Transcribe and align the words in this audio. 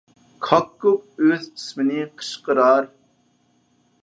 كاككۇك 0.45 1.21
ئۆز 1.27 1.45
ئىسمىنى 1.51 2.09
قىچقىرار. 2.23 2.89